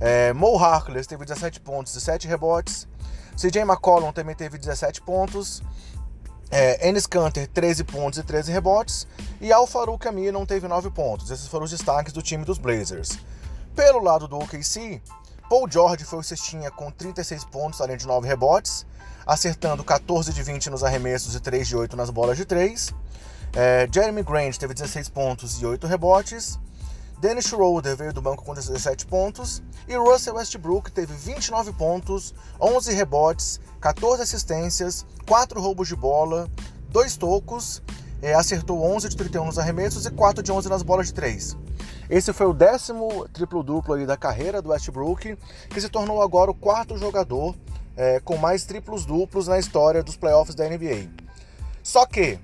É, 0.00 0.32
Mo 0.32 0.58
Harkless 0.58 1.06
teve 1.06 1.24
17 1.24 1.60
pontos 1.60 1.94
e 1.94 2.00
7 2.00 2.26
rebotes. 2.26 2.88
CJ 3.36 3.60
McCollum 3.60 4.10
também 4.10 4.34
teve 4.34 4.58
17 4.58 5.02
pontos. 5.02 5.62
É, 6.50 6.88
Ennis 6.88 7.06
Canter, 7.06 7.46
13 7.46 7.84
pontos 7.84 8.18
e 8.18 8.24
13 8.24 8.50
rebotes. 8.50 9.06
E 9.40 9.52
Al 9.52 9.64
Farouk 9.64 10.08
Amir 10.08 10.34
teve 10.44 10.66
9 10.66 10.90
pontos. 10.90 11.30
Esses 11.30 11.46
foram 11.46 11.66
os 11.66 11.70
destaques 11.70 12.12
do 12.12 12.20
time 12.20 12.44
dos 12.44 12.58
Blazers. 12.58 13.16
Pelo 13.76 14.00
lado 14.00 14.26
do 14.26 14.38
OKC, 14.38 15.00
Paul 15.48 15.70
George 15.70 16.04
foi 16.04 16.18
o 16.18 16.22
cestinha 16.24 16.72
com 16.72 16.90
36 16.90 17.44
pontos, 17.44 17.80
além 17.80 17.96
de 17.96 18.04
9 18.04 18.26
rebotes, 18.26 18.84
acertando 19.24 19.84
14 19.84 20.32
de 20.32 20.42
20 20.42 20.70
nos 20.70 20.82
arremessos 20.82 21.36
e 21.36 21.40
3 21.40 21.68
de 21.68 21.76
8 21.76 21.96
nas 21.96 22.10
bolas 22.10 22.36
de 22.36 22.44
3. 22.44 22.92
É, 23.54 23.88
Jeremy 23.92 24.24
Grant 24.24 24.56
teve 24.56 24.74
16 24.74 25.08
pontos 25.08 25.62
e 25.62 25.66
8 25.66 25.86
rebotes. 25.86 26.58
Dennis 27.20 27.46
Schroeder 27.46 27.96
veio 27.96 28.12
do 28.12 28.20
banco 28.20 28.44
com 28.44 28.54
17 28.54 29.06
pontos 29.06 29.62
e 29.86 29.96
Russell 29.96 30.34
Westbrook 30.34 30.90
teve 30.90 31.14
29 31.14 31.72
pontos, 31.72 32.34
11 32.60 32.92
rebotes, 32.92 33.60
14 33.80 34.22
assistências, 34.22 35.06
4 35.28 35.60
roubos 35.60 35.86
de 35.86 35.94
bola, 35.94 36.50
2 36.90 37.16
tocos, 37.16 37.82
é, 38.20 38.34
acertou 38.34 38.82
11 38.82 39.10
de 39.10 39.16
31 39.16 39.46
nos 39.46 39.58
arremessos 39.60 40.06
e 40.06 40.10
4 40.10 40.42
de 40.42 40.50
11 40.50 40.68
nas 40.68 40.82
bolas 40.82 41.06
de 41.06 41.14
3. 41.14 41.56
Esse 42.08 42.32
foi 42.32 42.46
o 42.46 42.52
décimo 42.52 43.28
triplo-duplo 43.28 44.06
da 44.06 44.16
carreira 44.16 44.62
do 44.62 44.70
Westbrook, 44.70 45.36
que 45.70 45.80
se 45.80 45.88
tornou 45.88 46.22
agora 46.22 46.50
o 46.50 46.54
quarto 46.54 46.96
jogador 46.96 47.54
é, 47.96 48.20
com 48.20 48.36
mais 48.36 48.64
triplos-duplos 48.64 49.48
na 49.48 49.58
história 49.58 50.02
dos 50.02 50.16
playoffs 50.16 50.54
da 50.54 50.68
NBA. 50.68 51.08
Só 51.82 52.06
que, 52.06 52.38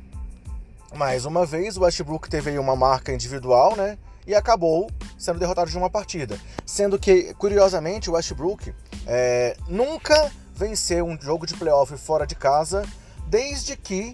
mais 0.94 1.24
uma 1.24 1.46
vez, 1.46 1.76
o 1.76 1.82
Westbrook 1.82 2.28
teve 2.28 2.58
uma 2.58 2.74
marca 2.74 3.12
individual, 3.12 3.76
né? 3.76 3.98
e 4.26 4.34
acabou 4.34 4.90
sendo 5.18 5.38
derrotado 5.38 5.70
de 5.70 5.76
uma 5.76 5.90
partida. 5.90 6.38
Sendo 6.64 6.98
que, 6.98 7.34
curiosamente, 7.34 8.08
o 8.08 8.14
Westbrook 8.14 8.72
é, 9.06 9.56
nunca 9.68 10.30
venceu 10.54 11.06
um 11.06 11.20
jogo 11.20 11.46
de 11.46 11.54
playoff 11.54 11.96
fora 11.96 12.26
de 12.26 12.34
casa 12.34 12.84
desde 13.26 13.76
que 13.76 14.12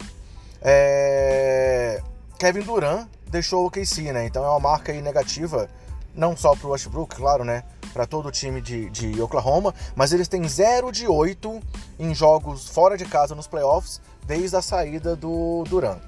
é, 0.62 2.02
Kevin 2.38 2.61
Durant 2.61 3.09
deixou 3.26 3.66
o 3.66 3.71
KC, 3.71 4.12
né? 4.12 4.26
Então 4.26 4.45
é 4.45 4.49
uma 4.49 4.61
marca 4.61 4.92
negativa, 4.92 5.68
não 6.14 6.37
só 6.37 6.54
para 6.54 6.68
o 6.68 6.71
Westbrook, 6.71 7.16
claro, 7.16 7.45
né? 7.45 7.64
Para 7.92 8.07
todo 8.07 8.28
o 8.28 8.30
time 8.30 8.61
de, 8.61 8.88
de 8.90 9.21
Oklahoma, 9.21 9.75
mas 9.97 10.12
eles 10.12 10.28
têm 10.28 10.47
0 10.47 10.92
de 10.92 11.09
8 11.09 11.61
em 11.99 12.14
jogos 12.14 12.68
fora 12.68 12.97
de 12.97 13.04
casa 13.04 13.35
nos 13.35 13.49
playoffs 13.49 14.00
desde 14.26 14.57
a 14.57 14.62
saída 14.62 15.16
do 15.16 15.64
Durant. 15.68 15.99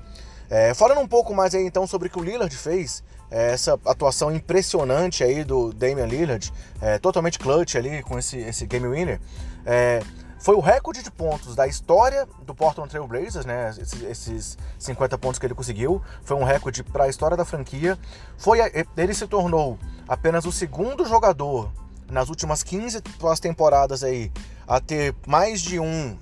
É, 0.48 0.74
falando 0.74 1.00
um 1.00 1.08
pouco 1.08 1.34
mais 1.34 1.54
aí 1.54 1.64
então 1.64 1.86
sobre 1.86 2.08
o 2.08 2.10
que 2.10 2.18
o 2.18 2.22
Lillard 2.22 2.54
fez, 2.56 3.02
é, 3.30 3.52
essa 3.52 3.78
atuação 3.84 4.34
impressionante 4.34 5.24
aí 5.24 5.42
do 5.42 5.72
Damian 5.72 6.06
Lillard, 6.06 6.52
é, 6.80 6.98
totalmente 6.98 7.38
clutch 7.38 7.76
ali 7.76 8.02
com 8.02 8.18
esse, 8.18 8.38
esse 8.38 8.66
game 8.66 8.86
winner, 8.88 9.20
é, 9.64 10.00
foi 10.40 10.54
o 10.54 10.60
recorde 10.60 11.02
de 11.02 11.10
pontos 11.10 11.54
da 11.54 11.66
história 11.66 12.26
do 12.44 12.54
Portland 12.54 12.90
Trail 12.90 13.06
Blazers, 13.06 13.44
né? 13.44 13.70
Esses, 13.70 14.02
esses 14.02 14.58
50 14.78 15.18
pontos 15.18 15.38
que 15.38 15.46
ele 15.46 15.54
conseguiu, 15.54 16.02
foi 16.24 16.36
um 16.36 16.44
recorde 16.44 16.82
para 16.82 17.04
a 17.04 17.08
história 17.08 17.36
da 17.36 17.44
franquia. 17.44 17.98
Foi 18.38 18.58
ele 18.96 19.14
se 19.14 19.26
tornou 19.26 19.78
apenas 20.08 20.46
o 20.46 20.52
segundo 20.52 21.04
jogador 21.04 21.70
nas 22.10 22.30
últimas 22.30 22.62
15 22.62 23.02
temporadas 23.40 24.02
aí 24.02 24.32
a 24.66 24.80
ter 24.80 25.14
mais 25.26 25.60
de 25.60 25.78
um 25.78 26.18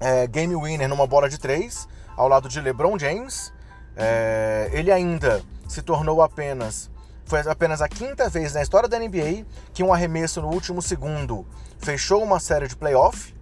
é, 0.00 0.26
game 0.26 0.56
winner 0.56 0.88
numa 0.88 1.06
bola 1.06 1.28
de 1.28 1.38
três, 1.38 1.86
ao 2.16 2.28
lado 2.28 2.48
de 2.48 2.60
LeBron 2.60 2.98
James. 2.98 3.52
É, 3.94 4.70
ele 4.72 4.90
ainda 4.90 5.42
se 5.68 5.82
tornou 5.82 6.22
apenas 6.22 6.90
foi 7.24 7.40
apenas 7.40 7.80
a 7.80 7.88
quinta 7.88 8.28
vez 8.28 8.52
na 8.52 8.62
história 8.62 8.88
da 8.88 8.98
NBA 8.98 9.46
que 9.72 9.82
um 9.82 9.92
arremesso 9.92 10.42
no 10.42 10.48
último 10.48 10.82
segundo 10.82 11.46
fechou 11.78 12.22
uma 12.22 12.38
série 12.38 12.68
de 12.68 12.76
playoff. 12.76 13.34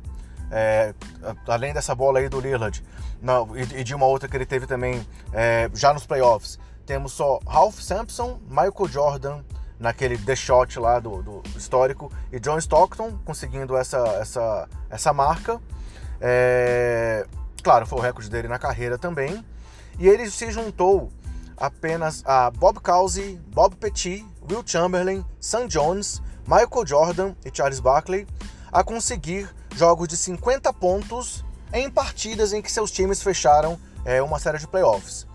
É, 0.50 0.94
além 1.46 1.72
dessa 1.72 1.94
bola 1.94 2.18
aí 2.18 2.28
do 2.28 2.40
Lillard 2.40 2.82
não, 3.22 3.56
e, 3.56 3.62
e, 3.80 3.84
de 3.84 3.94
uma 3.94 4.06
outra 4.06 4.28
que 4.28 4.36
ele 4.36 4.44
teve 4.44 4.66
também 4.66 5.06
é, 5.32 5.70
já 5.72 5.94
nos 5.94 6.04
playoffs, 6.04 6.58
temos 6.84 7.12
só 7.12 7.38
Ralph 7.46 7.78
Sampson, 7.78 8.40
Michael 8.48 8.88
Jordan 8.88 9.42
naquele 9.78 10.18
The 10.18 10.36
Shot 10.36 10.78
lá 10.78 10.98
do, 10.98 11.22
do 11.22 11.42
histórico 11.56 12.12
e 12.32 12.40
John 12.40 12.58
Stockton 12.58 13.18
conseguindo 13.24 13.76
essa, 13.76 13.98
essa, 14.20 14.68
essa 14.90 15.12
marca. 15.12 15.60
É, 16.20 17.26
claro, 17.62 17.86
foi 17.86 17.98
o 17.98 18.02
recorde 18.02 18.28
dele 18.28 18.48
na 18.48 18.58
carreira 18.58 18.98
também. 18.98 19.44
E 19.98 20.08
ele 20.08 20.30
se 20.30 20.50
juntou 20.50 21.10
apenas 21.56 22.22
a 22.26 22.50
Bob 22.50 22.80
Cousy, 22.80 23.40
Bob 23.48 23.76
Petit, 23.76 24.26
Will 24.50 24.62
Chamberlain, 24.64 25.24
Sam 25.38 25.66
Jones, 25.68 26.22
Michael 26.46 26.86
Jordan 26.86 27.34
e 27.44 27.50
Charles 27.52 27.80
Barkley 27.80 28.26
a 28.72 28.82
conseguir 28.82 29.48
jogos 29.80 30.06
de 30.06 30.14
50 30.14 30.70
pontos 30.74 31.42
em 31.72 31.88
partidas 31.88 32.52
em 32.52 32.60
que 32.60 32.70
seus 32.70 32.90
times 32.90 33.22
fecharam 33.22 33.78
é, 34.04 34.20
uma 34.20 34.38
série 34.38 34.58
de 34.58 34.66
playoffs. 34.66 35.26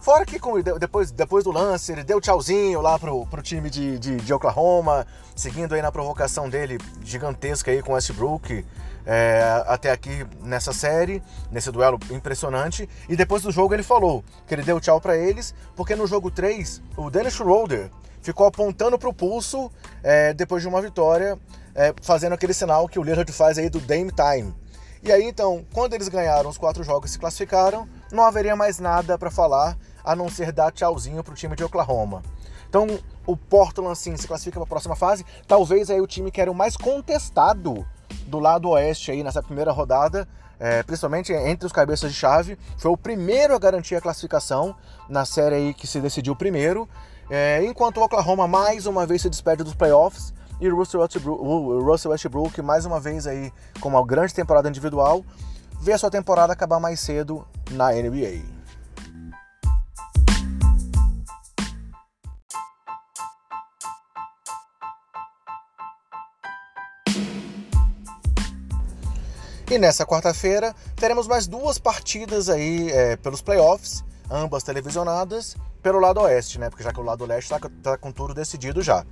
Fora 0.00 0.24
que 0.24 0.38
com, 0.38 0.58
depois, 0.60 1.10
depois 1.10 1.44
do 1.44 1.52
lance, 1.52 1.92
ele 1.92 2.02
deu 2.02 2.18
tchauzinho 2.18 2.80
lá 2.80 2.98
pro, 2.98 3.26
pro 3.26 3.42
time 3.42 3.68
de, 3.68 3.98
de, 3.98 4.16
de 4.16 4.32
Oklahoma, 4.32 5.06
seguindo 5.36 5.74
aí 5.74 5.82
na 5.82 5.92
provocação 5.92 6.48
dele 6.48 6.78
gigantesca 7.02 7.70
aí 7.70 7.82
com 7.82 7.92
Westbrook 7.92 8.64
é, 9.06 9.62
até 9.66 9.90
aqui 9.90 10.26
nessa 10.42 10.72
série, 10.72 11.22
nesse 11.50 11.70
duelo 11.70 11.98
impressionante. 12.10 12.88
E 13.08 13.16
depois 13.16 13.42
do 13.42 13.50
jogo 13.50 13.74
ele 13.74 13.82
falou 13.82 14.24
que 14.46 14.54
ele 14.54 14.62
deu 14.62 14.80
tchau 14.80 15.00
para 15.00 15.16
eles, 15.16 15.54
porque 15.76 15.94
no 15.94 16.06
jogo 16.06 16.30
3 16.30 16.82
o 16.96 17.10
Dennis 17.10 17.34
Schroeder 17.34 17.90
ficou 18.22 18.46
apontando 18.46 18.98
pro 18.98 19.12
pulso 19.12 19.70
é, 20.02 20.32
depois 20.32 20.62
de 20.62 20.68
uma 20.68 20.80
vitória, 20.80 21.38
é, 21.74 21.94
fazendo 22.00 22.32
aquele 22.32 22.54
sinal 22.54 22.88
que 22.88 22.98
o 22.98 23.02
Lillard 23.02 23.30
faz 23.32 23.58
aí 23.58 23.68
do 23.68 23.80
Dame 23.80 24.10
Time. 24.12 24.54
E 25.02 25.12
aí 25.12 25.24
então, 25.24 25.64
quando 25.74 25.92
eles 25.92 26.08
ganharam 26.08 26.48
os 26.48 26.56
quatro 26.56 26.82
jogos 26.82 27.10
e 27.10 27.12
se 27.12 27.18
classificaram, 27.18 27.86
não 28.10 28.24
haveria 28.24 28.56
mais 28.56 28.78
nada 28.78 29.18
para 29.18 29.30
falar 29.30 29.76
a 30.02 30.16
não 30.16 30.30
ser 30.30 30.50
dar 30.50 30.72
tchauzinho 30.72 31.22
pro 31.22 31.34
time 31.34 31.54
de 31.54 31.62
Oklahoma. 31.62 32.22
Então, 32.68 32.86
o 33.26 33.36
Portland, 33.36 33.92
assim, 33.92 34.16
se 34.16 34.26
classifica 34.26 34.58
para 34.58 34.64
a 34.64 34.68
próxima 34.68 34.96
fase. 34.96 35.24
Talvez 35.46 35.90
aí 35.90 36.00
o 36.00 36.06
time 36.06 36.30
que 36.30 36.40
era 36.40 36.50
o 36.50 36.54
mais 36.54 36.76
contestado 36.76 37.86
do 38.34 38.40
lado 38.40 38.70
oeste 38.70 39.12
aí 39.12 39.22
nessa 39.22 39.40
primeira 39.40 39.70
rodada, 39.70 40.26
é, 40.58 40.82
principalmente 40.82 41.32
entre 41.32 41.66
os 41.66 41.72
cabeças 41.72 42.12
de 42.12 42.18
chave. 42.18 42.58
Foi 42.76 42.90
o 42.90 42.96
primeiro 42.96 43.54
a 43.54 43.58
garantir 43.58 43.94
a 43.94 44.00
classificação 44.00 44.74
na 45.08 45.24
série 45.24 45.54
aí 45.54 45.74
que 45.74 45.86
se 45.86 46.00
decidiu 46.00 46.34
primeiro. 46.34 46.88
É, 47.30 47.64
enquanto 47.64 47.98
o 47.98 48.02
Oklahoma 48.02 48.48
mais 48.48 48.86
uma 48.86 49.06
vez 49.06 49.22
se 49.22 49.30
despede 49.30 49.62
dos 49.62 49.74
playoffs 49.74 50.34
e 50.60 50.68
o 50.68 50.76
Russell 50.76 51.00
Westbrook, 51.00 51.84
Russell 51.84 52.10
Westbrook 52.10 52.60
mais 52.60 52.84
uma 52.84 52.98
vez 52.98 53.26
aí 53.26 53.52
com 53.80 53.88
uma 53.88 54.04
grande 54.04 54.34
temporada 54.34 54.68
individual, 54.68 55.24
vê 55.80 55.92
a 55.92 55.98
sua 55.98 56.10
temporada 56.10 56.52
acabar 56.52 56.80
mais 56.80 56.98
cedo 56.98 57.46
na 57.70 57.92
NBA. 57.92 58.53
E 69.74 69.78
nessa 69.78 70.06
quarta-feira 70.06 70.72
teremos 70.94 71.26
mais 71.26 71.48
duas 71.48 71.78
partidas 71.78 72.48
aí 72.48 72.92
é, 72.92 73.16
pelos 73.16 73.42
playoffs, 73.42 74.04
ambas 74.30 74.62
televisionadas, 74.62 75.56
pelo 75.82 75.98
lado 75.98 76.20
oeste, 76.20 76.60
né? 76.60 76.70
Porque 76.70 76.84
já 76.84 76.92
que 76.92 77.00
o 77.00 77.02
lado 77.02 77.26
leste 77.26 77.52
está 77.52 77.68
tá 77.82 77.98
com 77.98 78.12
tudo 78.12 78.32
decidido 78.32 78.80
já. 78.82 79.04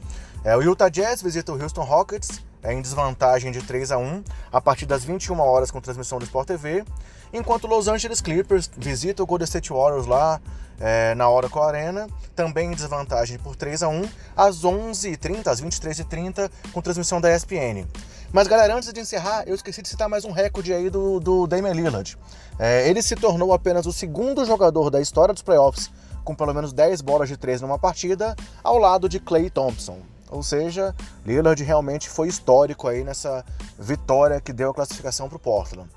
É, 0.44 0.56
o 0.56 0.62
Utah 0.62 0.88
Jazz 0.88 1.20
visita 1.20 1.52
o 1.52 1.60
Houston 1.60 1.82
Rockets 1.82 2.44
em 2.64 2.80
desvantagem 2.80 3.50
de 3.50 3.62
3 3.62 3.92
a 3.92 3.98
1 3.98 4.24
a 4.52 4.60
partir 4.60 4.86
das 4.86 5.04
21 5.04 5.38
horas 5.40 5.70
com 5.70 5.80
transmissão 5.80 6.18
do 6.18 6.24
Sport 6.24 6.48
TV, 6.48 6.84
enquanto 7.32 7.66
Los 7.66 7.88
Angeles 7.88 8.20
Clippers 8.20 8.70
visita 8.76 9.22
o 9.22 9.26
Golden 9.26 9.44
State 9.44 9.72
Warriors 9.72 10.06
lá 10.06 10.40
é, 10.80 11.14
na 11.14 11.28
Oracle 11.30 11.60
Arena, 11.60 12.06
também 12.34 12.72
em 12.72 12.74
desvantagem 12.74 13.38
por 13.38 13.56
3 13.56 13.82
a 13.82 13.88
1 13.88 14.08
às 14.36 14.62
11h30, 14.62 15.46
às 15.46 15.60
23h30, 15.60 16.50
com 16.72 16.80
transmissão 16.80 17.20
da 17.20 17.34
ESPN. 17.34 17.86
Mas 18.32 18.48
galera, 18.48 18.74
antes 18.74 18.92
de 18.92 19.00
encerrar, 19.00 19.44
eu 19.46 19.54
esqueci 19.54 19.82
de 19.82 19.88
citar 19.88 20.08
mais 20.08 20.24
um 20.24 20.32
recorde 20.32 20.72
aí 20.72 20.88
do, 20.88 21.20
do 21.20 21.46
Damian 21.46 21.72
Lillard. 21.72 22.16
É, 22.58 22.88
ele 22.88 23.02
se 23.02 23.14
tornou 23.14 23.52
apenas 23.52 23.86
o 23.86 23.92
segundo 23.92 24.44
jogador 24.44 24.90
da 24.90 25.00
história 25.00 25.34
dos 25.34 25.42
playoffs 25.42 25.90
com 26.24 26.34
pelo 26.34 26.54
menos 26.54 26.72
10 26.72 27.00
bolas 27.00 27.28
de 27.28 27.36
3 27.36 27.60
numa 27.60 27.78
partida, 27.78 28.36
ao 28.62 28.78
lado 28.78 29.08
de 29.08 29.18
Clay 29.18 29.50
Thompson. 29.50 29.98
Ou 30.32 30.42
seja, 30.42 30.94
Lillard 31.26 31.62
realmente 31.62 32.08
foi 32.08 32.26
histórico 32.26 32.88
aí 32.88 33.04
nessa 33.04 33.44
vitória 33.78 34.40
que 34.40 34.52
deu 34.52 34.70
a 34.70 34.74
classificação 34.74 35.28
para 35.28 35.36
o 35.36 35.38
Portland. 35.38 35.88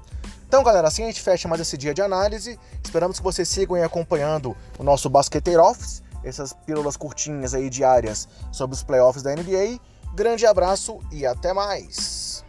Então, 0.45 0.61
galera, 0.61 0.87
assim 0.89 1.03
a 1.03 1.07
gente 1.07 1.21
fecha 1.21 1.47
mais 1.47 1.61
esse 1.61 1.77
dia 1.77 1.93
de 1.93 2.01
análise. 2.01 2.59
Esperamos 2.83 3.17
que 3.17 3.23
vocês 3.23 3.47
sigam 3.47 3.81
acompanhando 3.81 4.55
o 4.77 4.83
nosso 4.83 5.09
Basqueteiro 5.09 5.63
Office, 5.63 6.03
essas 6.23 6.51
pílulas 6.51 6.97
curtinhas 6.97 7.53
aí 7.53 7.69
diárias 7.69 8.27
sobre 8.51 8.75
os 8.75 8.83
playoffs 8.83 9.23
da 9.23 9.33
NBA. 9.33 9.79
Grande 10.13 10.45
abraço 10.45 10.99
e 11.11 11.25
até 11.25 11.53
mais! 11.53 12.44